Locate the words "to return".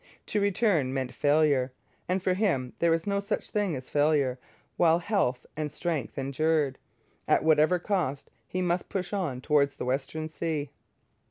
0.25-0.95